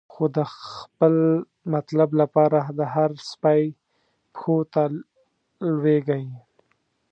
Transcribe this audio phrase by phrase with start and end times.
[0.13, 0.39] خو د
[0.71, 1.15] خپل
[1.73, 3.61] مطلب لپاره، د هر سپی
[4.35, 4.83] پښو ته
[5.79, 6.25] لویږی